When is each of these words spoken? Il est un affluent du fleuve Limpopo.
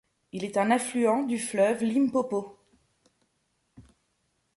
Il 0.31 0.43
est 0.43 0.57
un 0.57 0.71
affluent 0.71 1.21
du 1.21 1.37
fleuve 1.37 1.83
Limpopo. 1.83 2.57